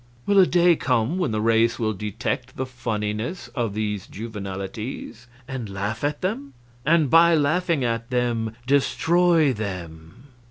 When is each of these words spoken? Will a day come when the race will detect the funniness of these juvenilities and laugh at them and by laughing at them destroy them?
Will 0.25 0.39
a 0.39 0.47
day 0.47 0.75
come 0.75 1.19
when 1.19 1.29
the 1.29 1.39
race 1.41 1.77
will 1.77 1.93
detect 1.93 2.55
the 2.57 2.65
funniness 2.65 3.49
of 3.49 3.75
these 3.75 4.07
juvenilities 4.07 5.27
and 5.47 5.69
laugh 5.69 6.03
at 6.03 6.21
them 6.21 6.55
and 6.83 7.07
by 7.07 7.35
laughing 7.35 7.83
at 7.85 8.09
them 8.09 8.55
destroy 8.65 9.53
them? 9.53 10.23